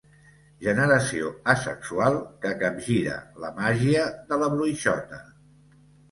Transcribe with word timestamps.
Generació 0.67 1.27
asexual 1.51 2.15
que 2.45 2.53
capgira 2.63 3.17
la 3.43 3.51
màgia 3.59 4.07
de 4.31 4.39
la 4.45 4.49
bruixota. 4.55 5.21